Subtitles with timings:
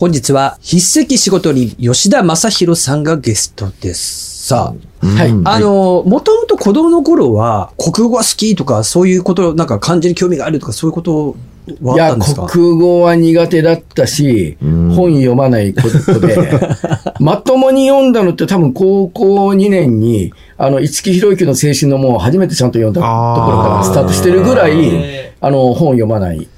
[0.00, 4.46] 本日は筆跡仕事に吉田正宏さんがゲストです。
[4.48, 5.30] さあ、はい。
[5.44, 11.36] あの、もともと子供の頃は国語が好きとかそういうこと、なんか漢字に興味があるとかそういうこと
[11.82, 12.46] はいあや、ったんですか？
[12.46, 16.36] 国語は苦手だったし、本読まないことで、
[17.20, 26.48] まともに読んだのって多分高校2年に、あの、五木ひろゆきの青春の門を初めてちゃんと読んだところからスタートしてるぐらい、あの、本読まない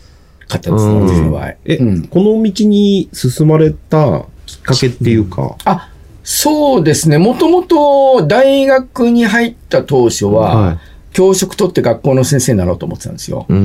[0.48, 1.55] かったですね、うん私の場合。
[1.65, 5.91] え、うんこの道に進まれたきっかけっていうか、あ、
[6.23, 7.19] そうですね。
[7.19, 10.79] もともと大学に入った当初は、は
[11.12, 13.47] 教職取って学校の先生になろうと思ってたんですよ。
[13.48, 13.57] うー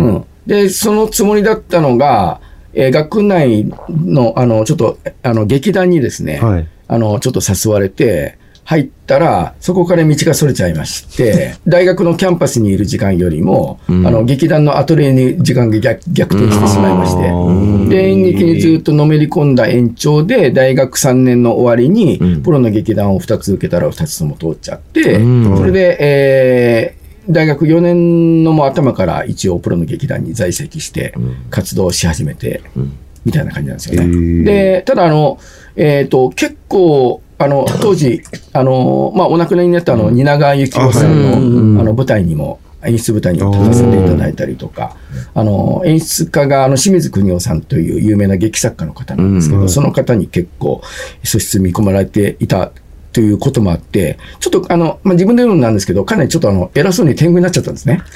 [0.00, 2.40] ん、で、そのつもりだったのが、
[2.74, 6.68] えー学内の、あの、ちょっと、あの、劇団にですね、はい。
[6.86, 14.06] あの、ちょっと誘われて、入ったら、そこから道がそれちゃいまして、大学のキャンパスにいる時間よりも、うん。
[14.06, 17.88] あの、劇団のアトリエに時間が逆逆転してしまいまして、うん。
[17.88, 25.56] で、演劇にずっとのめり込んだ延長で、大学3年の終わりにうん、プロの劇団を2つ受けたら2つとも通っちゃって、うん。
[25.56, 26.98] それで、えー
[27.30, 31.12] 大学4年のもう頭から一応プロの劇団に在籍して
[31.50, 32.92] 活動し始めて、うん。
[33.26, 34.44] みたいな感じなんですよね。
[34.44, 35.38] で、ただあの、
[35.76, 38.22] えっ、と、結構、あの、当時、
[38.52, 44.96] あの、まあ、お亡くなりになったあの、蜷川幸雄さんの、あの、舞台にも、演出舞台にも立たせていただいたりとか、
[45.34, 49.68] あの、演出家が、あの、清水邦夫さんという有名な劇作家の方なんですけど、うん。
[49.68, 50.82] その方に結構、
[51.24, 52.72] 素質見込まれていた
[53.18, 58.00] ということもあって、ちょっとあの、まあ、自分で言うのなんですけど、かなりちょっとあの、偉そうに天狗になっちゃったんですね。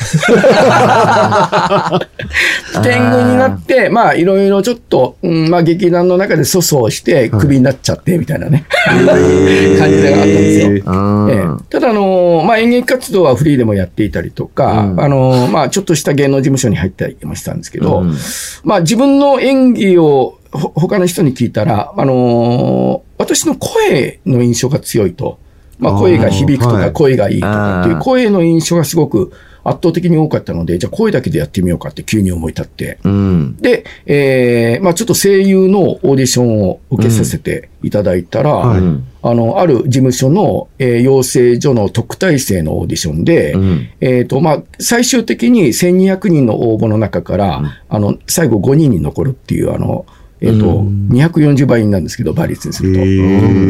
[2.84, 9.25] 天狗になって、まあ、いろいろちょっと、うん、まあ、劇団の中で粗相して、クビになっちゃって、みたいなね、感じがあった
[9.89, 9.91] ん
[10.28, 10.70] ですよ。
[10.70, 10.83] ええ。
[11.69, 15.00] ただ、あのまあ、演劇活動はフリーでもやっていたりとか、うん。
[15.00, 18.17] あのまあ、ちょっとした芸能事務所に入ったりもしたんですけど、うん。
[18.62, 25.39] まあ、自分の演技をほ他の人に聞いたら、あの私の声の印象が強いと。
[25.79, 26.92] まあ、声が響くとか、はい。
[26.92, 29.33] 声がいいとかっていう声の印象がすごく
[29.64, 32.98] 圧倒的に多かったので、じゃあ声だけでやってみようかって急に思い立って。
[33.05, 33.57] うん。
[33.57, 38.74] で、えーまあ、ちょっと声優のオーディションを受けさせていただいたら、
[39.23, 43.89] あの、ある事務所の、えー養成所の特待生のオーディションで、うん。
[44.01, 50.07] えっ、と、まあ、最終的に1200人の応募の中から、あの、最後5人に残るっていう、あの、
[50.45, 52.98] えっ、と、240倍なんですけど、倍率にすると。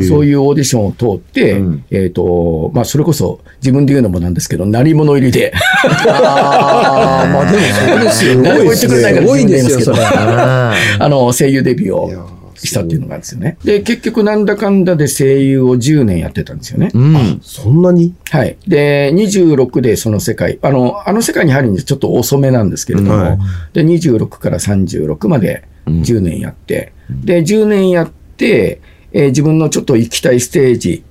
[0.09, 1.84] そういいうオーディションを通って、うん。
[1.91, 5.53] えっ、と、まあ、それこそ自分で言うのもなんですけど、鳴り物入りで、
[6.09, 8.43] ああ、まあでもそうですよ。
[8.43, 9.94] 誰も言ってくれないからすごいですよ。
[9.97, 13.56] あ あの、声優デビューをしたっていうのがあるんですよね。
[13.64, 16.90] で、結局なんだかんだで声優を10年やってたんですよね。
[16.94, 17.02] ーう
[17.36, 17.40] ん。
[17.42, 18.14] そんなに？
[18.30, 18.56] はい。
[18.66, 23.38] で、26でその世界、あの、あの世界に入るにはちょっと遅めなんですけれども、はい
[23.72, 28.80] で、26から36まで10年やって、で、10年やって、
[29.12, 31.04] えー自分のちょっと行きたいステージ、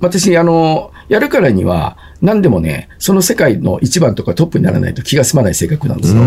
[0.00, 6.22] 私、あの、やるからには、何でもね、その世界の一番とかトップにならないと気が済まない性格なんですよ。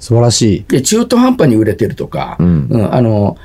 [0.00, 0.64] 素晴らしい。
[0.68, 3.36] で、中途半端に売れてるとか、うんうんあの、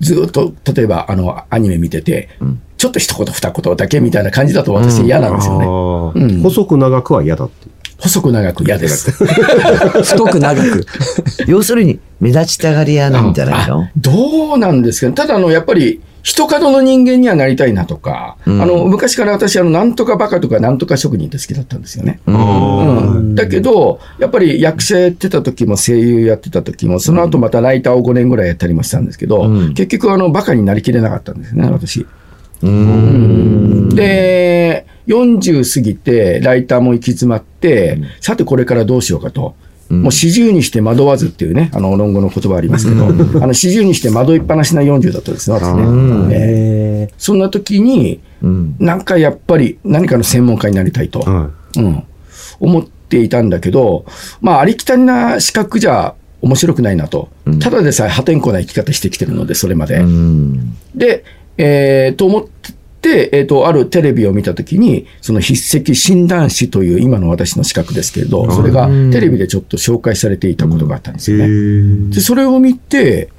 [0.00, 2.28] ずっと、例えば、あの、アニメ見てて、
[2.76, 6.24] ちょっと一言二言だけみたいな感じだと私嫌なんですよね。
[6.24, 7.68] うん細く長くは嫌だって。
[7.98, 9.10] 細く長く嫌です。
[10.02, 10.86] 太く長く。
[11.46, 13.82] 要するに、目立ちたがり屋なんじゃないの？
[13.82, 22.20] あどうなんですけど、ただあの、やっぱり、人角の人間にはなりたいなとか、うんあの、昔から私、あの、なんとかバカとかなんとか職人って好きだったんですよね。
[22.26, 22.32] う。
[22.32, 32.06] うんん、だけど、やっぱり役者やってた時も声優やってた時も、その後またライターを5年ぐらいやったりもしたんですけど、うん結局あの、バカになりきれなかったんですね、私。
[32.62, 33.88] うん。
[33.90, 39.54] で、40過ぎて、ライターも行き詰まって、さてこれからどうしようかと。
[39.90, 46.36] もう四十にして惑わずっていうね、あの、論語の言葉ありますけど、あの、四十にして惑いっぱなしな40だったんですね、私ね。
[46.36, 48.76] えーそんな時に、うん。
[48.78, 52.04] なんかやっぱり何かの専門家になりたいと、はうん、
[52.60, 54.04] 思っていたんだけど、
[54.40, 57.28] まあ、ありきたりな資格じゃ面白くないなと。
[57.60, 59.98] ただでさえ破天荒な生き方してきてるので、それまで。
[59.98, 60.76] うん。
[60.94, 61.24] で、
[61.58, 62.72] えーと思って、
[63.32, 71.44] えーと、あるテレビを見たときに、その筆跡診断士という今の私の資格ですけれど、それがテレビでちょっと紹介されていたことがあったんですよね。
[71.44, 73.30] ーで、それを見て、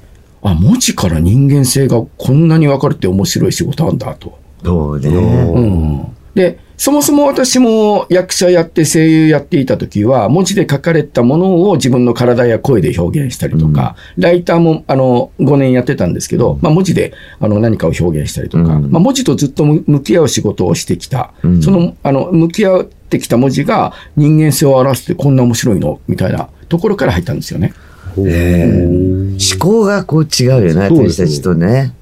[0.42, 4.38] あ、文字から人間性がこんなに分かるって面白い仕事あんだと。
[4.64, 5.08] そうね。
[5.08, 18.90] うんで、そもそも私も役者やって声優やっていた時は、文字で書かれたものを自分の体や声で表現したりとか、ライターもあの5年やってたんですけど、まあ、文字であの何かを表現したりとか、うん。
[18.90, 21.62] まあ、文字とずっと向向き合う仕事をしてきた、うん。
[21.62, 27.74] そのあの向き合ってきた文字が人間性を表してこんな面白いのみたいなところから入ったんですよね。
[28.18, 31.94] え思考がこう違うよね私たちとね。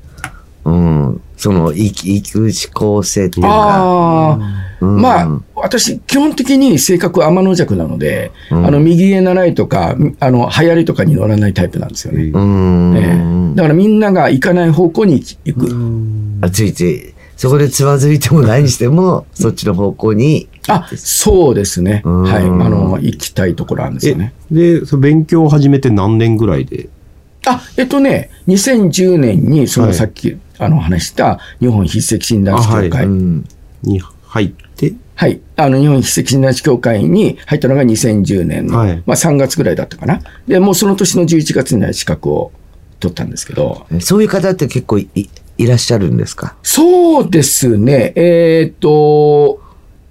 [0.65, 1.21] うん。
[1.41, 3.49] その、生き、生く思考性っていうか。
[3.51, 4.39] ああ、
[4.83, 12.25] うんまあ、私、基本的に性格天の弱なので、うんあの、右へ習いとか、あの、流行りとかに乗らないタイプなんですよね。
[12.25, 12.95] うん。
[12.97, 16.47] ええだからみんなが行かない方向に行く。
[16.47, 20.47] あついつい、そこでつまずいても何しても、そっちの方向に。
[20.69, 22.03] あ、そうですね。
[22.05, 22.43] うんはい。
[22.43, 24.35] あの、行きたいところなんですよね。
[24.51, 26.91] で、その勉強を始めて何年ぐらいで？
[27.47, 33.07] あ、えっとね、2010年に、そはいのさっき、あの、話した日本筆跡診断士協会。
[33.83, 35.41] に入って、はい。
[35.57, 40.21] あの、日本筆跡診断士協会に入ったのが2010年の、はいまあ3月ぐらいだったかな。
[40.47, 42.53] で、もうその年の11月には資格を
[43.01, 45.09] 取ったんですけど、そういう方って結構い
[45.59, 46.57] いらっしゃるんですか？
[46.63, 48.13] そうですね。
[48.17, 49.61] えーっと、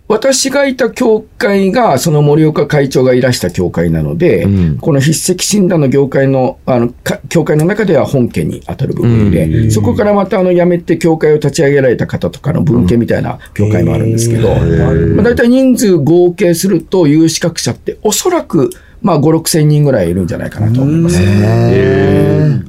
[0.09, 4.77] 私がいた協会が、その森岡会長がいらした協会なので、うん。
[4.79, 9.71] この筆跡診断の業界の、あの、か協会の中では本家に当たる部分で、うん。
[9.71, 18.71] そこからまたあの、辞めて協会を立ち上げられた方とかの分家みたいな協会もあるんですけど、まあ、大体人数合計すると、有資格者っておそらく、
[19.03, 21.19] まあ、5、6千人ぐらいいるんじゃないかなと思います。
[21.21, 22.59] え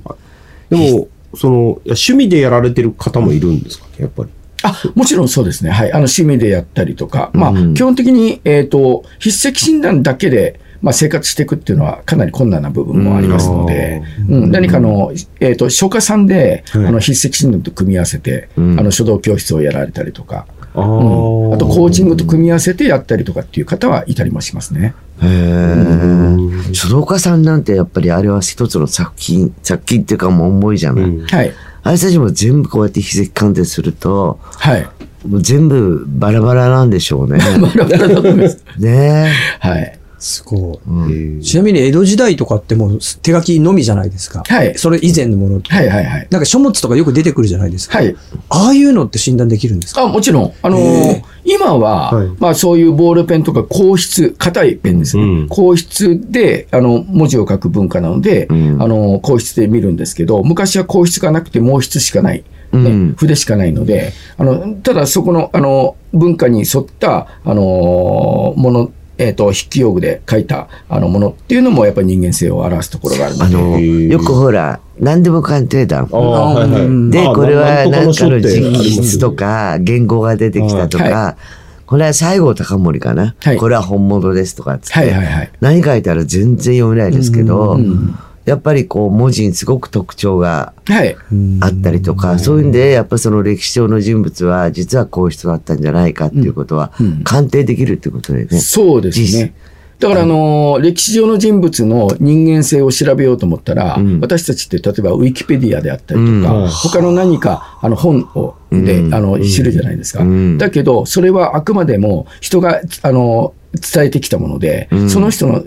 [0.68, 1.56] でも、その、
[1.86, 4.30] 趣味でやられてる方もいるんですかね、やっぱり？
[4.62, 5.70] あ、もちろんそうですね。
[5.70, 5.90] はい。
[5.90, 24.94] あの、趣味でやったりとか、まあ、うん基本的に、えっ、と、筆跡診断だけで、まあ、生活していくっていうのはかなり困難な部分もありますので、うん、何かの、えっ、と、書家さんで、はいあの、筆跡診断と組み合わせて、うんあの、書道教室をやられたりとか、あうんあと、コーチングと組み合わせてやったりとかっていう方はいたりもしますね。
[25.22, 26.74] へえ。
[26.74, 31.04] 書道家さんなんてやっぱりあれは一つの作品、作品っていうかもう重いじゃない。
[31.04, 31.52] うんはい。
[31.82, 34.86] あれたちも全部こうやって筆跡鑑定すると、はい。
[35.26, 37.38] もう全部バラバラなんでしょうね。
[37.60, 38.62] バラバラだと思います。
[38.78, 39.96] ねはい。
[40.18, 40.78] すごい。
[40.90, 44.42] うんちなみに江戸時代とかってもう手書きのみじゃないですか。
[44.46, 45.72] はいそれ以前のものって。
[45.72, 46.26] はいはいはい。
[46.30, 47.98] なんか書物とかよく出てくるじゃないですか。
[47.98, 48.14] はい。
[48.50, 50.02] ああいうのって診断できるんですか？
[50.02, 50.52] あ、もちろん。
[50.62, 55.22] あのーへ今は、はいまあそういうボールペンとか硬筆、硬いペンですね。
[55.22, 62.44] うん硬筆で、あの、文字を書く文化なので、うんあの、硬筆で見るんですけど、昔は硬筆がなくて毛筆しかない。
[62.72, 74.06] ねうん筆しかないので、あの、ただそこの、あの、文化に沿った、あのーもの、えっ、と、筆記用具で書いた、あの、ものっていうのも、やっぱり人間性を表すところがあるので。
[74.06, 76.08] よくほら、何でも鑑定団。
[76.10, 76.80] ああ、はいはい。
[76.86, 81.36] うんで、あこれはな何かの直筆とか、言語が出てきたとはか、
[81.84, 85.50] これは西郷隆盛かなはいこれは本物ですとかっつってはいはいはい。
[85.60, 91.16] 何書いたら全然読めないですけどうん、やっぱりこう文字にすごく特徴がはい。
[91.60, 97.22] あったりとか、そういうんで、やっぱその歴史上の人物は実はこういう人だったんじゃないかっていうことはうん。
[97.24, 98.58] 鑑定できるってことでね。
[98.58, 99.44] そうです実。
[99.44, 99.54] ね。
[99.98, 104.20] だから、あのー歴史上の人物の人間性を調べようと思ったら、うん。
[104.20, 106.68] 私たちって例えばウィキペディアであったりとか、うん。
[106.68, 109.14] 他の何かあの本をで、うん。
[109.14, 110.22] あの知るじゃないですか。
[110.22, 110.56] うん。
[110.58, 115.10] だけど、それはあくまでも人が、あの伝えてきたもので、うん。
[115.10, 115.62] その人の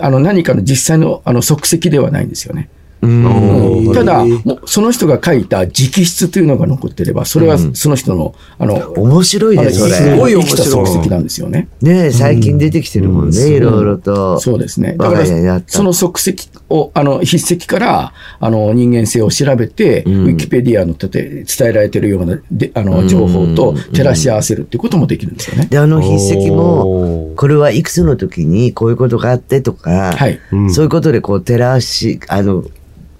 [0.00, 2.68] あの何かの実際のあの即席ではないんですよね。
[3.06, 10.16] うんうんただ、もうその人が書いた直筆というのが残ってれば、それはその人の、あの、面白いあのね、そすれ。
[10.18, 11.68] ごい生きた面白い足跡なんですよね。
[11.80, 14.40] ね最近出てきてるもんうんね、いろいろと。
[14.40, 14.96] そうですね。
[14.98, 25.66] だから、たその足跡を、あの、筆跡から、あの、人間性を調べて、うんウィキペディアのて伝えられているような、で、あの、情報と照らし合わせるっていうこともできるんですよね。
[25.66, 30.38] で、あの筆跡も、これはいくつの時にこういうことがあってとか、はい。
[30.52, 32.64] うんそういうことでこう照らし、あの、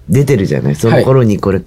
[0.09, 0.75] 出てるじゃない？
[0.75, 1.61] その頃にこれ、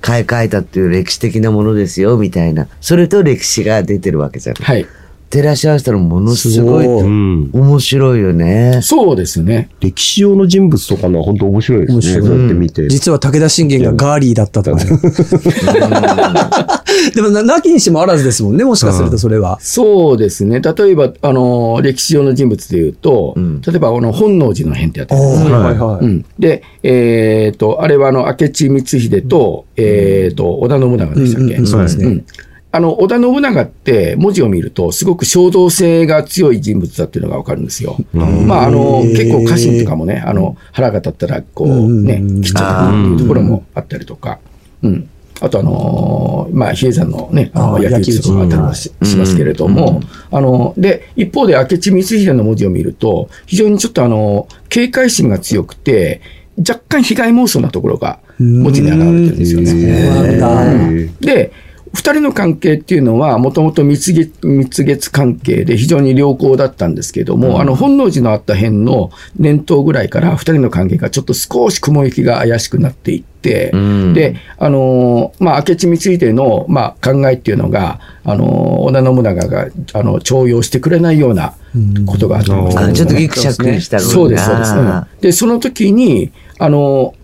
[0.00, 2.68] 買い替えたっていう歴史的なものですよ、みたいな。
[2.80, 4.62] それと歴史が出てるわけじゃない。
[4.62, 4.86] はい。
[5.34, 7.50] 照らし合わせたらものすごいうん。
[7.52, 8.78] 面白いよね。
[8.82, 9.68] そうですね。
[9.80, 11.94] 歴史上の人物とかのは本当面白いですね。
[11.94, 12.88] 面白いそうやって見て。
[12.88, 14.90] 実は武田信玄がガーリーだったとかね。
[17.16, 19.58] でもな、なきにしもあらずですもんね、もしかするとそれは。
[19.60, 20.60] そうですね。
[20.60, 26.04] 例えば、あの、歴史上の人物で言うと、うん例えば、あの、本能寺の変ってやってるんですはいはいはい。
[26.04, 32.24] うん、で、えっ、と、あれはあの、明智光秀と、えっ、と、織田信長でしたっけ、うんうんそうですねん
[32.74, 37.96] あの、織田信長って文字を見ると、すごく衝動性が強い人物だっていうのがわかるんですよ。
[38.12, 44.40] まあ、あの、結構家臣とかもね、あの、腹が立ったら、こう、ねうん、切っちゃうっていうところもあったりとか、
[44.82, 45.08] うん。
[45.40, 50.00] あと、あのーまあ、比叡山のね、あの焼き討ちもあったりもししますけれども、
[50.32, 56.22] あの、で、一方で明智光秀の文字を見ると、非常にちょっとあの、警戒心が強くて、
[56.58, 61.10] 若干被害妄想なところが文字に現れてるんですよね。
[61.20, 61.52] で、
[61.94, 74.12] 二人の関係っていうのは、もともと蜜月関係で非常に良好だったんですけども、あの、本能寺のあった辺の年頭ぐらいから二人の関係がちょっと少し雲行きが怪しくなっていって、うん。
[74.12, 81.54] で、あのーまあ、明智光秀の、まあ、考えっていうのが、あのー織田信長が、あの、重用してくれないような
[82.06, 84.74] ことがあったんですあちょっとギクシャクしたそうです、そうです。
[85.20, 87.14] で、その時に、あの、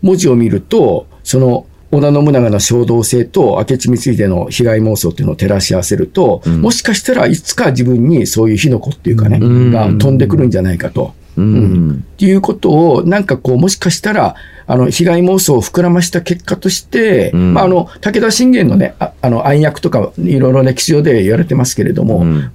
[0.00, 9.70] 文字を見ると、その、織田信長の衝動性と明智光秀の被害妄想っていうのを照らし合わせると、もしかしたらいつか自分にそういう火の粉っていうかね、ん。
[9.70, 11.14] が飛んでくるんじゃないかと。
[11.38, 12.04] ーうん。
[12.14, 14.34] っていうことを、なんかこう、もしかしたら、
[14.66, 17.54] あの、被害妄想を膨らました結果として、うん。
[17.54, 22.50] まあ、あの、武田信玄のね、ああの、暗躍とか、いろいろ歴史上で言われてますけれども、うん。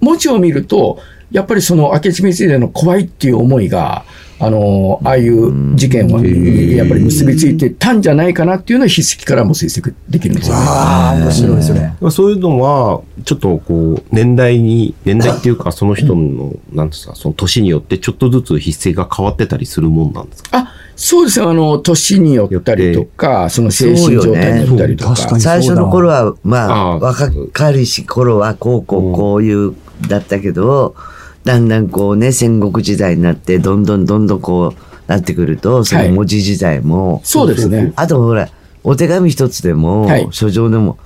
[0.00, 0.98] 文字を見ると、
[1.30, 4.04] やっぱりその明智光秀の怖いっていう思いが、
[4.40, 10.62] あの、ああいう事件は、やっぱり結びついてたんじゃないかなっていうのを筆跡からも推測できるんですよね。
[10.66, 11.96] ああ、面白いですね。
[12.00, 20.58] まあそういうのは、ちょっとこう、年代に、年代っていうか、その人の、なんですか、その年によってちょっとずつ筆跡が変わってたりするもんなんですか？
[20.58, 21.46] あ、そうですね。
[21.46, 25.14] あの、年によったりとか、その精神状態によったりとか。
[25.16, 25.28] そうよね。
[25.28, 29.74] か確かに最初の頃は、まあ、若かりし頃は、こう、こう、こういう、
[30.08, 30.96] だったけど、
[31.44, 37.92] だんだんこうね、戦国時代になって、どんどんどんどんこう、なってくると、その文字時代も、そうですね。
[37.96, 38.48] あとほら、
[38.82, 40.28] お手紙一つでも、はい。
[40.30, 40.98] 書状でも、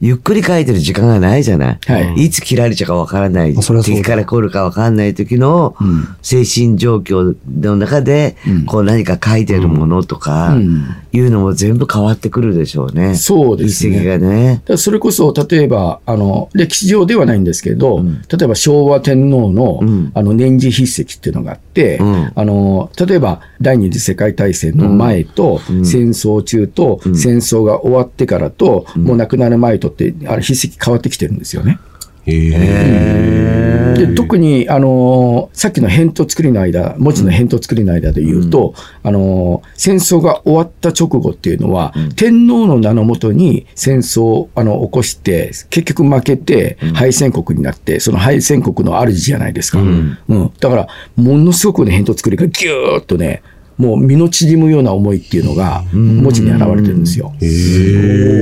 [0.00, 1.78] ゆっくり書いてる時間がないじゃない。
[1.86, 2.24] はい。
[2.26, 3.54] いつ切られちゃうかわからない。
[3.54, 6.04] 敵から来るかわからない時のうん。
[6.22, 8.66] 精神状況の中で、うん。
[8.66, 10.84] こう何か書いてるものとか、うん。
[11.12, 13.14] いうのも全部変わってくるでしょうね。
[13.14, 14.04] そうですね。
[14.04, 14.62] がね。
[14.76, 18.22] それこそ、例えば、あの、歴史上ではないんですけど、うん。
[18.22, 20.10] 例えば昭和天皇の、うん。
[20.14, 22.32] あの、年次筆跡っていうのがあって、うん。
[22.34, 25.86] あの、例えば、第二次世界大戦の前と、うん。
[25.86, 27.16] 戦争中と、うん。
[27.16, 31.78] 戦争が終わってからと、もう亡くなる前とって、あれ、筆跡変わってきてるんですよね。
[32.26, 49.80] へで特に、あのーさっきの返答作りの間、文字の返答作りの間で言うと、あのー戦争が終わった直後っていうのは、天皇の名のもとに戦争をあの起こして、結局負けて敗戦国になって、その敗戦国の主じゃないですか。
[49.80, 50.18] うん。
[50.60, 53.42] だから、ものすごくね、返答作りがぎゅーっとね、
[53.78, 57.34] もう身の縮むような思いっていうのが文字に現れてるんですよ。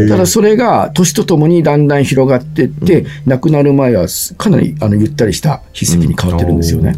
[0.09, 4.07] ただそれが年とともにだんだん広がっていって、亡くなる前は
[4.38, 6.95] かなりあのゆったりした筆跡に変わってるんですよね。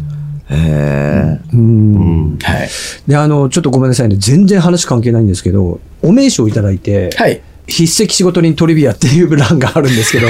[0.49, 1.39] へえ。
[1.53, 2.37] うん。
[2.41, 2.69] はい。
[3.07, 4.15] で、あの、ちょっとごめんなさいね。
[4.17, 7.41] 全然話関係ないんですけど、お名刺をいただいて、はい。
[7.69, 10.27] 筆跡仕事人トリビアっていう欄があるんですけど、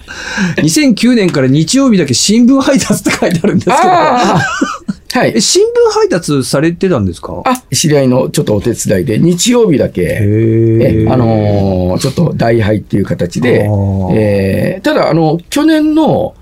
[0.62, 5.32] 2009年から日曜日だけ新聞配達って書いてあるんですけど、はい。
[5.36, 5.40] え。
[5.40, 7.42] 新聞配達されてたんですか？
[7.46, 13.68] あ、知り合いのちょっとお手伝いで、日曜日だけ、えあのーちょっと代配っていう形で
[14.12, 16.34] えーただ、あの、去年の、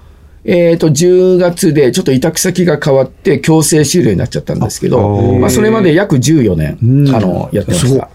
[0.45, 5.39] えっ、と、10月でちょっと委託先が変わって強制終了になっちゃったんですけあど、ー。
[5.41, 7.15] まあ、それまで約14年、うん。
[7.15, 8.09] あの、やってました。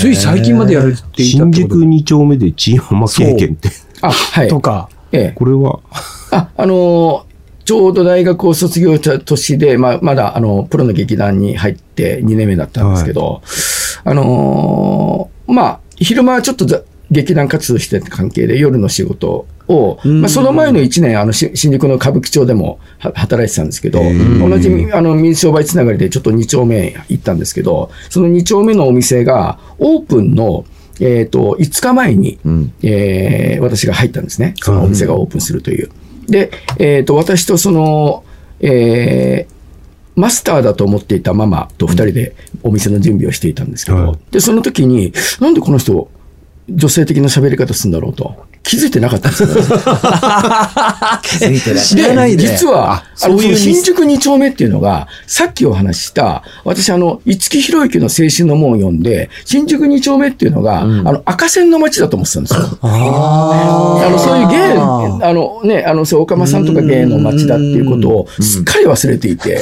[0.00, 3.68] つい最近までやれていたって新こと宿2丁目でチーママ経験って、
[4.00, 4.48] あ、はい。
[4.48, 4.88] とか。
[5.12, 5.32] ええ。
[5.36, 5.78] これは、
[6.32, 7.33] あ、あのー
[7.64, 13.42] ちょうど大学を卒業した年で、まあ、まだ、あの、プロの劇団に入って2年目だったんですけど、
[14.04, 30.64] あのーまあ、昼間はちょっとざ劇団活動してた関係で、夜の仕事を、うんまあ、その前の1年、あの、し新宿の歌舞伎町でもは働いてたんですけど、ー同じ、あの、水商売つながりでちょっと2丁目行ったんですけど、その2丁目のお店が、オープンの、
[31.00, 32.72] えっ、と、5日前に、うん。
[32.82, 34.54] えー私が入ったんですね。
[34.60, 35.88] そのお店がオープンするという。
[36.26, 38.24] で、えっ、と、私とその、
[38.60, 39.54] えー
[40.16, 46.08] マスターだと思っていたママと二人でお店の準備をしていたんですけど、はいで、その時に、なんでこの人、
[46.68, 48.46] 女性的な喋り方するんだろうと。
[48.64, 49.48] 気づいてなかったんですよ。
[49.48, 49.52] 気
[51.36, 51.84] づいてない。
[51.84, 62.78] 知らないで実は、そういう新宿2丁目っていうのが、さっきお話しした、私、あの、五木ひろゆきの青春の門を読んで、新宿2丁目っていうのが、あの、赤線の街だと思ってたんですよ。
[62.80, 64.56] あの、そういう芸、
[65.26, 69.58] あのね、あの、そう、岡間さんとか芸の街だっていうことをすっかり忘れていて、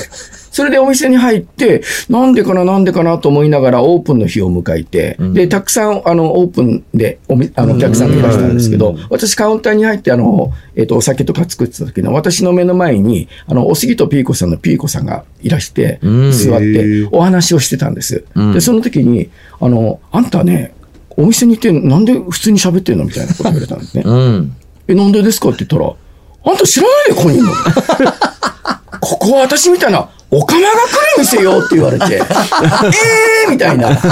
[0.52, 16.30] それでお店に入って、なんでかな、なんでかなと思いながらオープンの日を迎えて、で、たくさん、あの、オープンでおみあのお客さんがいらしたんですけど、私カウンターに入って、あの、えっ、と、お酒とか作ってた時の、私の目の前に、あの、おすぎとピーコさんのピーコさんがいらして、ん。
[16.30, 18.24] 座ってお話をしてたんです。
[18.34, 18.52] うん。
[18.52, 20.74] で、その時に、あの、あんたね、
[21.16, 24.02] お店に行ってなんで普通に喋ってんのみたいなこと言われたんですね。
[24.06, 24.54] うん。
[24.86, 25.94] え、なんでですかって言ったら、
[26.44, 27.52] あんた知らないでここにいるの
[29.00, 33.94] ここは私みたいなおかまが来る店よって言われて、 えーみたいな。
[33.94, 34.02] ピ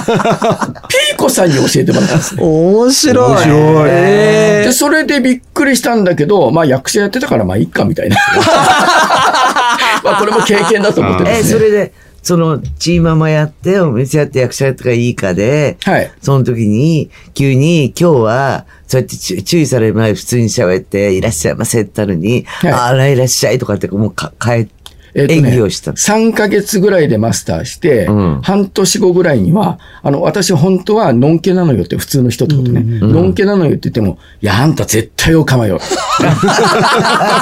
[1.14, 2.42] ーコさんに教えてもらったんですね。
[2.44, 3.26] 面白い。
[3.26, 8.16] 面白いえで、それでびっくりしたんだけど、まあ役者やってたからまあいっかみたいな。
[10.04, 11.52] まあこれも経験だと思ってえ、ですね。
[11.52, 16.10] それで、その、チーママやって、お店やって役者やってからいいかで、はい。
[16.20, 24.68] その時に、急に、今日は、そうやって注注意される前に普通に喋って、いらっしゃいませってたのに、いあら、いらっしゃいとかって、もうか、変え、
[25.14, 25.92] えっとね演技をした。
[25.92, 32.80] 3ヶ月ぐらいでマスターして、うん半年後ぐらいには、あの、私本当は、のんけなのよって普通の人ってことね。
[33.00, 35.80] のんけなのよって言っても、いや、あんた絶対オカマよ。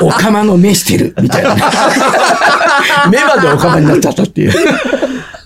[0.02, 1.14] オカマの目してる。
[1.20, 1.54] みたいな。
[3.10, 4.52] 目までオカマになっちゃったっていう。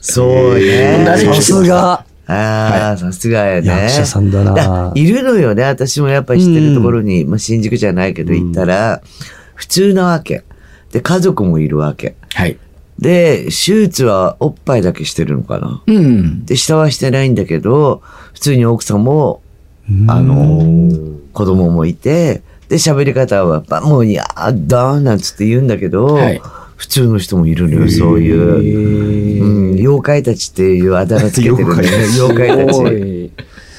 [0.00, 1.04] そうね。
[1.06, 2.04] さすが。
[2.26, 3.68] ああ、さすがやね。
[3.68, 5.64] 役者さんだないるのよね。
[5.64, 9.02] 私もやっぱり知ってるところに、まあ、新宿じゃないけど行ったら、
[9.54, 10.44] 普通なわけ。
[10.92, 12.14] で、家族もいるわけ。
[12.34, 12.56] はい。
[12.98, 15.82] で、手術はおっぱいだけしてるのかな？
[15.86, 16.44] うん。
[16.44, 18.02] で、下はしてないんだけど、
[18.34, 19.42] 普通に奥さんも、
[20.06, 26.40] あの、子供もいて、で、喋り方は、ばもう、やだーなんつって言うんだけど、はい
[26.74, 29.44] 普通の人もいるのよ、そういう。
[29.44, 31.88] うん、妖怪たちっていうあだ名つけてるね。
[32.16, 32.82] 妖怪たち。
[32.86, 33.30] え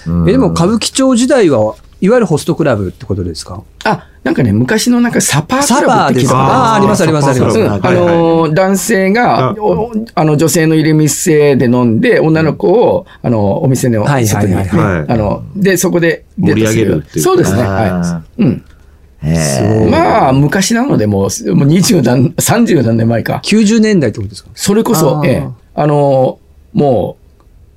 [0.07, 3.63] うんでも歌舞伎町時代はいわゆるホストクラブってことですか？
[3.85, 7.59] あ、なんかね、昔のなんかサパーサクラブバーですかって聞いたことああー、ありますありますあります。
[7.59, 14.67] うん、はいあのー男性が、あおあの、女性のいる店で飲んで、女の子を、あの、お店のはい外に、はい。
[14.67, 15.05] はいはい。
[15.07, 17.23] あの、で、そこでデートす盛り上げるっていう。
[17.23, 17.61] そうですね。
[17.63, 18.43] あはー。
[18.43, 18.45] い。
[18.45, 18.63] うん。
[19.89, 23.41] まあ、昔なので、もう、もう20何、30何年前か。
[23.45, 24.49] 90年代ってことですか？
[24.53, 27.22] それこそええ、あのーもう、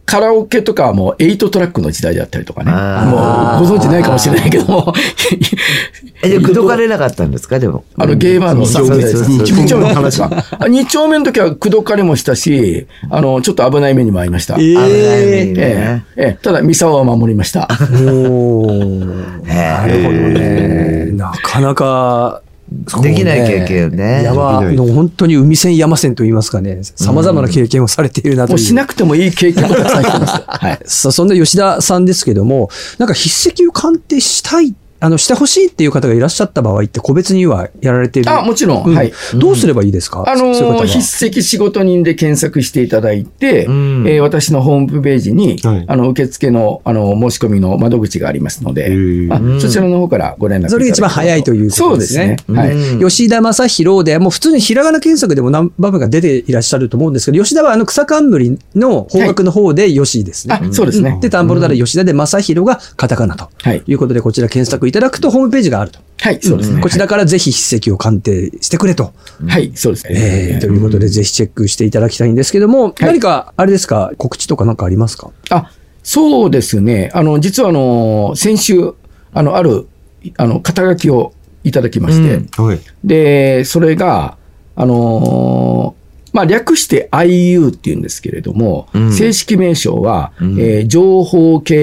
[0.06, 2.70] カラオケとかはもう8トラックの時代であったりとかね。
[2.72, 4.94] あもうご存知ないかもしれないけども、
[6.22, 7.58] え、で、口説かれなかったんですか？
[7.58, 7.82] でも。
[7.98, 10.26] あの、ゲーバーのそうそうそうそう2丁目の話か。
[10.60, 14.54] 2 丁目の時は口説かれもしたし、あの、ちょっと危ない目にも遭いました。
[14.54, 15.54] え危ない目に。
[15.58, 17.68] ええただ、ミサオは守りました。
[17.90, 21.08] おーなるほどね。
[21.12, 24.22] なかなか、できない経験よね。
[24.24, 28.56] 山できの本当に海線山線といいますかね、様々な経験をされているなという。
[28.56, 30.42] もうしなくてもいい経験もたくさんしてます。
[30.46, 30.78] はい。
[30.84, 38.30] さそんな吉田さんですけども、なんか筆跡を鑑定したい、あの、してほしいっていう方がいらっしゃった場合って個別にはやられている。
[38.30, 38.84] あ、もちろん。
[38.84, 39.12] うんはい。
[39.34, 52.36] どうすればいいですか、あのそういう方は筆跡仕事人で検索していただいて、うんえー私のホームページに、はいあの、受付の、あの、申し込みの窓口がありますので、ーあそちらの方からご連絡それが一番早いということですね。
[52.46, 52.58] そうですね。
[52.58, 52.72] はい。
[52.72, 60.58] うん吉田正宏で、もう普通にひらがな検索でも何番目が出ていらっしゃると思うんですけど、吉田はあの草冠の方角の方で吉ですね。
[60.62, 61.18] あ、そうですね。
[61.20, 63.82] で、田んぼのだら吉田で正宏がカタカナとはい。
[63.86, 66.00] いうことで、こちら検索いただくとホームページがあると。
[66.18, 66.80] はい、そうですね。
[66.80, 69.12] こちらからぜひ筆跡を鑑定してくれと。
[69.46, 70.12] はい、そうですね。
[70.14, 75.30] えーということで、ぜひチェックしていただきたいんですけども、何か、あれですか、告知とか何かありますか？
[75.50, 75.70] あ、
[76.02, 77.10] そうですね。
[77.14, 78.94] あの、実はあの、先週、
[79.32, 79.86] あの、ある、
[80.38, 81.32] あの、肩書きを
[81.64, 82.80] いただきまして、うんはい。
[83.04, 84.38] で、それが、
[84.74, 86.05] あのー
[86.36, 89.10] まあ、略して IU っていうんですけれども、うん。
[89.10, 90.60] 正式名称は、うん。
[90.60, 91.74] えー情報経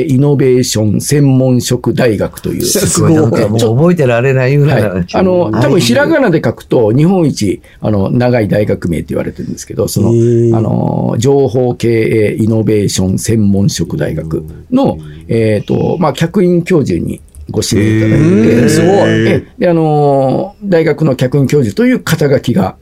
[0.00, 2.62] 営イノベーション専門職大学という。
[2.62, 10.08] すごい、なんかもう覚えてられないぐらいはい、あの、多分ひらがなで書くと、日本一、あの、長い大学名って言われてるんですけど、その、
[10.56, 17.20] あの、情報経営イノベーション専門職大学の、えっ、と、まあ、客員教授に
[17.50, 22.76] ご指名いただいて、すごいえで、あの、大学の客員教授という肩書きが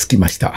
[0.00, 0.54] つきました。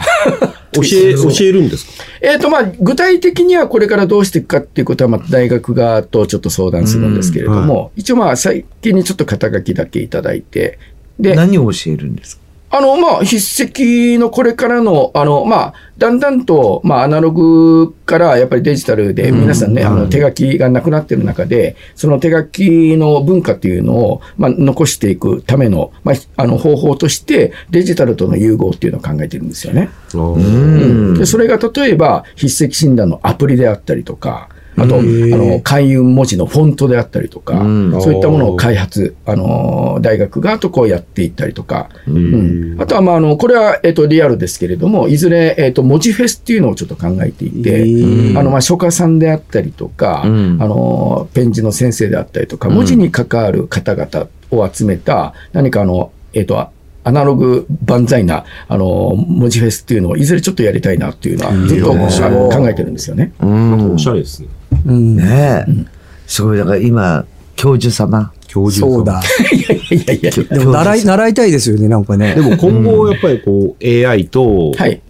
[0.72, 1.92] 教え、 教えるんですか？
[2.20, 10.78] えっと、まあ、具体的にはこれからどうしていくかっていうことは、また大学側とちょっと相談するんですけれども、一応まあ、最近にちょっと肩書きだけいただいて、
[11.20, 12.42] で、何を教えるんですか？
[12.76, 13.36] あの、まあ、筆
[14.16, 29.90] 跡のこれからの、あの、まあ、だんだんと、まあ、アナログからやっぱりデジタルで、皆さんね、あの、手書きがなくなってる中で、その手書きの文化っていうのを、まあ、残していくための、まあ、あの、方法として、デジタルとの融合っていうのを考えてるんですよね。
[30.12, 31.14] うん。
[31.14, 38.02] で、それが例えば、筆跡診断のアプリであったりとか、あと、あの、開運文字のフォントであったりとか、うん。
[38.02, 42.76] そういったものを開発、あの、大学側とこうやっていったりとか、うん。
[42.80, 47.84] あとは、まあ、あの、これは、えっ、と、リアルですけれども、いずれ、えっ、と、文字フェスっていうのをちょっと考えていて、
[48.38, 50.58] あの、まあ、書家さんであったりとか、うん。
[50.60, 56.68] あの、ペン字の先生であったりとか、文字に関わる方々を集めた、何かあの、えっ、と、
[57.04, 63.32] アナログ万歳な、あの、文字フェスっていうのをいずれちょっとやりたいなっていうのは、ずっと面白い考えてるんですよね。
[63.40, 63.94] うん。
[63.94, 64.48] おしゃれですね。
[64.86, 65.84] うんねえ。
[66.26, 67.24] すごい、だから今、
[67.56, 68.32] 教授様。
[68.46, 69.20] 教授さんそうだ。
[69.52, 70.58] いやいやいやいや。
[70.58, 72.40] でも習い、習いたいですよね、なんかねで。
[72.40, 75.00] も今後やっぱりこう AI と、はい。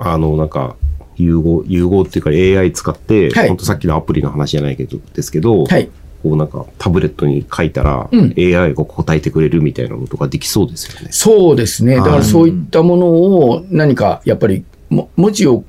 [0.00, 0.76] あの、なんか、
[1.16, 5.88] 融合、融合っていうか AI 使って、はい本当さっきのアプリの話じゃないけど、ですけど、はい。
[6.22, 11.08] こうなんかタブレットに書いたら、うん AI が答えてくれるみたいなのとかできそうですよね。
[11.10, 11.96] そうですね。
[11.96, 15.64] だからそういったものを何かやっぱりも文字を、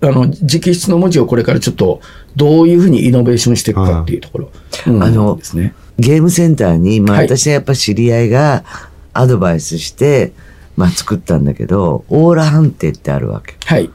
[0.00, 2.00] あの、直筆の文字をこれからちょっと
[2.36, 4.50] どういうふうにイノベーションしていくかっていうところ。
[4.86, 5.74] うんあのですね。
[5.98, 8.64] ゲームセンターに、まあはい私はやっぱ知り合いが
[9.12, 10.32] アドバイスして、
[10.76, 13.54] まあ作ったんだけど、オーラ判定ってあるわけ。
[13.64, 13.90] はい。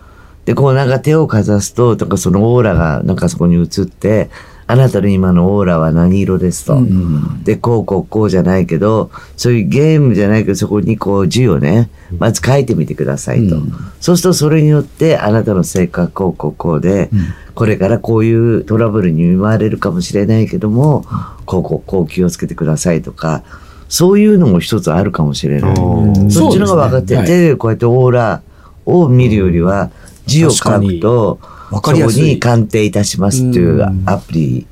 [0.46, 4.30] で、こうなんか手をかざすと、とかそのオーラがなんかそこに映って、
[4.72, 6.76] あなたの今のオーラは何色ですと。
[6.76, 7.44] うん。
[7.44, 13.56] で、こうこうこうじゃないけど、そういうゲームじゃないけど、そこにこう字をね、まず書いてみてくださいと。
[13.56, 13.74] うん。
[14.00, 17.10] そうするとそれによって、あなたの性格こうこうこうで、
[17.56, 21.04] これからこういうトラブルに見舞われるかもしれないけども、
[21.48, 23.42] こうこうこう気をつけてくださいとか、
[23.88, 25.76] そういうのも一つあるかもしれない。
[25.76, 26.30] うん。
[26.30, 27.38] そっちの方が分かって、そうですね。
[27.40, 28.44] 手でこうやってオーラ
[28.86, 29.90] を見るよりは、
[30.28, 31.40] 字を書くと、
[31.72, 34.68] わかりやすいそこに鑑定いたしますっていうアプリ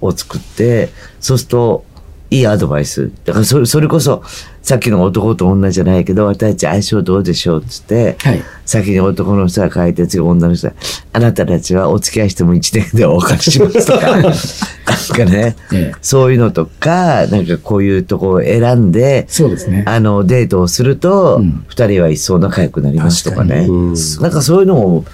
[0.00, 1.84] を作って、そうすると、
[2.30, 3.10] いいアドバイス。
[3.24, 4.22] だからそれ、それこそ、
[4.62, 8.42] さっきの男と女じゃないけど、私たち相性どうでしょうっつって、はい。
[8.64, 10.74] 先に男の人が書いて、次女の人が、
[11.12, 19.82] あなたたちはお付き合いしても1年でお貸ししますとか、 なんかね、ええそういうのとか、なんかこういうとこを選んで、そうですね。
[19.86, 23.66] あの、デートをするとうん、二、人は一層仲良くなりますとかね。
[23.68, 25.04] うんなんかそういうのも、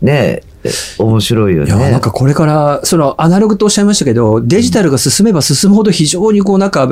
[0.00, 0.42] ね、
[0.98, 1.90] 面白いよいや、ね。
[1.90, 6.88] なんかこれから、そのアナログとおっしゃいましたけど、デジタルが進めば進むほど非常にこうなんか、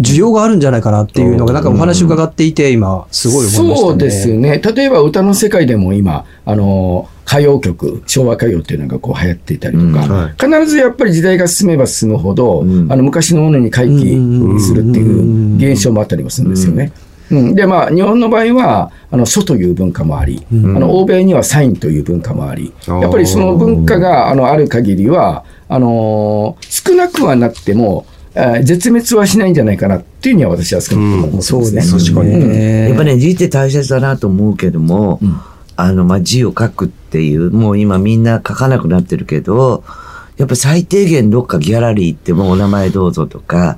[0.00, 3.76] 需要があるんじゃないかなっていうのが、なんかお話伺っていて、今、すごい思いましたね。
[3.76, 4.58] そうですね。
[4.58, 13.94] 例えば歌の世界でも今、あの、歌謡曲、昭和歌謡っていうのがこう流行っていたりとか、うんはい必ずやっぱり時代が進めば進むほど、うんあの昔のものに回帰
[14.60, 16.84] するっていう現象もあったりもするんですよね。
[16.84, 16.92] うん、
[17.30, 28.04] で、まあ、日本の場合は、あの、書という文化もあり、あの、欧米にはサインという文化もあり、やっぱりその文化が、あの、ある限りは、あのー少なくはなくても、
[28.62, 31.60] 絶滅はしないんじゃないかなっていうには私は少なくとも思ってますね。
[31.62, 32.48] そうです確かに。
[32.48, 32.88] ね。
[32.88, 35.40] やっぱね、字って大切だなと思うけども、うん。
[35.76, 39.82] あの、まあ、字を書くっていう、もう今みんな書かなくなってるけど、
[40.40, 43.76] やっぱ最低限どっかギャラリー行ってもお名前どうぞとか、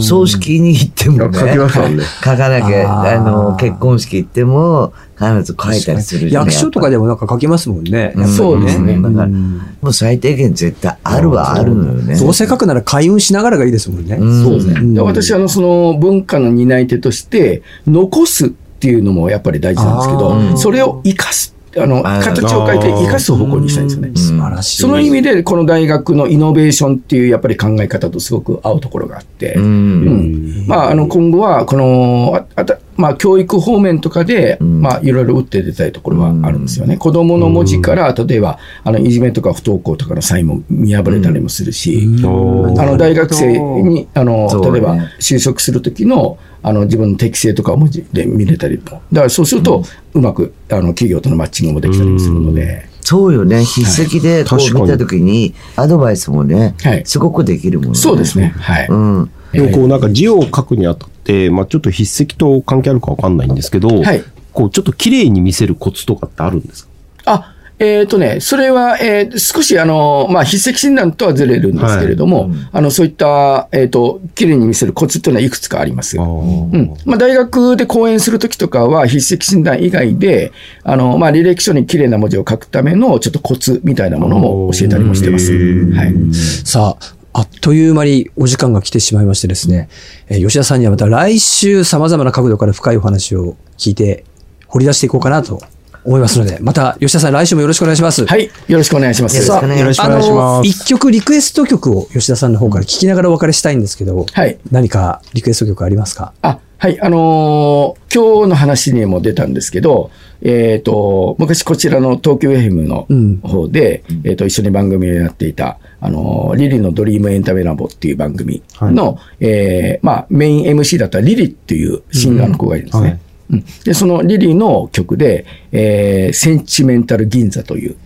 [0.00, 2.02] 葬式に行ってもね、書きますもんね。
[2.18, 8.12] 書かなきゃ、あの、結婚式行っても必ず書いたりする役所とかでもなんか書きますもんね。
[8.16, 8.26] うん。
[8.26, 9.00] そうですね。
[9.00, 9.62] だから、うん。
[9.80, 12.18] もう最低限絶対あるはあるのよね。
[12.18, 14.16] どうせ書くなら開運しながらがいいですもんね。
[14.20, 14.44] うん。
[14.44, 15.00] そうですね。
[15.00, 18.48] 私、あの、その文化の担い手として、残すっ
[18.80, 20.56] ていうのもやっぱり大事なんですけあど、ー。
[20.56, 24.10] それを生かす、あの、形を変えて生かす方向にしたいんですよね。
[24.14, 24.82] 素晴らしい。
[24.82, 36.96] その意味で、この大学のイノベーションっていうやっぱり考え方とすごく合うところがあって、うんうんまあ、あの今後はこのああた、まあ、教育方面とかで、んまあ、いろいろ打って出たいところはあるんですよね。
[36.96, 49.84] 子供の文字から、例えばあのいじめとか不登校とかのサインも見破れたりもするし、おあの大学生にあの、例えば就職する時のあの自分の適性とかを文字で見れたりも、だからそうすると、
[50.14, 52.88] うまくあの企業とのマッチングもできたりもするので。
[53.00, 53.64] そうよね。
[53.64, 57.94] 筆跡でこう見たときに、アドバイスもね、はいすごくできるもんね。
[57.94, 58.48] そうですね。
[58.58, 58.88] はい。
[58.88, 59.30] うん。
[59.52, 66.90] でもこうなんか字を書くにあたって、まあちょっと筆跡と関係あるかわかんないんですけど、はいこうちょっと綺麗に見せるコツとかってあるんですか？
[67.26, 76.18] あ、えっ、とね、それは、えー少しあの、まあ、筆跡診断とはずれるんですけれども、あの、そういった、えっ、と、綺麗に見せるコツっていうのはいくつかあります。
[76.18, 76.94] うん。
[77.04, 80.50] まあ、大学で講演するときとかは、筆跡診断以外で、
[80.82, 85.52] あの、まあ、履歴書に綺麗な文字を書くための、ちょっとコツみたいなものも教えたりもしてます。
[85.52, 86.34] はい。
[86.64, 89.88] さあ、あっという間にお時間が来てしまいましてですね、
[90.28, 94.24] えー吉田さんにはまた来週様々な角度から深いお話を聞いて
[94.66, 95.60] 掘り出していこうかなと
[96.04, 98.26] 思いますので、また吉田さん来週もよろしくお願いします。
[98.26, 98.50] はい。
[98.66, 99.36] よろしくお願いします。
[99.36, 100.68] よろしくお願いします。
[100.68, 104.58] 一曲リクエスト曲を吉田さんの方から聞きながらお別れしたいんですけど、はい。
[104.72, 106.32] 何かリクエスト曲ありますか？
[106.42, 123.08] あ、はい、あのー今日の話にも出たんですけど、えっ、と、昔こちらの東京 FM のうん方で、えっ、と、一緒に番組をやっていた、あのーリリのドリームエンタメラボっていう番組の、えーまあ、メイン MC だったリリっていうシンガーの子がいるんですね。
[123.08, 127.96] はいうんで、そのリリの曲で、えーセンチメンタル銀座という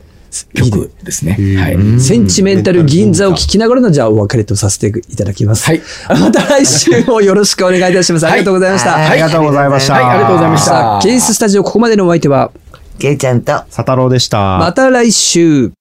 [0.55, 1.33] 曲ですね。
[1.59, 2.01] はい。
[2.01, 5.67] センチメンタル銀座を聞きながらのじゃあお別れとさせていただきます。
[5.67, 5.83] はい。
[6.09, 8.27] また来週もよろしくお願いいたします。
[8.27, 8.93] ありがとうございました。
[8.93, 9.95] はいありがとうございました。
[9.95, 11.09] はい、ありがとうございましさあた。
[11.09, 12.51] ケーススタジオここまでのお相手は、
[12.99, 14.59] ケイちゃんと、佐太郎でした。
[14.59, 15.73] また来週。